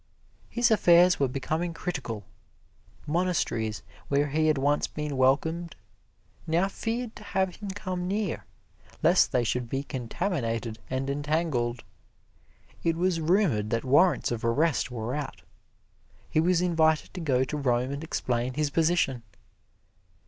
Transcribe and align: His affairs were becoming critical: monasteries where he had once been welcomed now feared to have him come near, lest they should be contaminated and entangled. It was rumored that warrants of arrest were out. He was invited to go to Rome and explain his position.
His 0.49 0.71
affairs 0.71 1.19
were 1.19 1.27
becoming 1.27 1.75
critical: 1.75 2.23
monasteries 3.05 3.83
where 4.07 4.29
he 4.29 4.47
had 4.47 4.57
once 4.57 4.87
been 4.87 5.15
welcomed 5.15 5.75
now 6.47 6.67
feared 6.69 7.15
to 7.17 7.23
have 7.23 7.57
him 7.57 7.69
come 7.69 8.07
near, 8.07 8.45
lest 9.03 9.31
they 9.31 9.43
should 9.43 9.69
be 9.69 9.83
contaminated 9.83 10.79
and 10.89 11.07
entangled. 11.07 11.83
It 12.81 12.95
was 12.95 13.21
rumored 13.21 13.69
that 13.69 13.85
warrants 13.85 14.31
of 14.31 14.43
arrest 14.43 14.89
were 14.89 15.13
out. 15.13 15.43
He 16.31 16.39
was 16.39 16.61
invited 16.63 17.13
to 17.13 17.21
go 17.21 17.43
to 17.43 17.55
Rome 17.55 17.91
and 17.91 18.03
explain 18.03 18.55
his 18.55 18.71
position. 18.71 19.21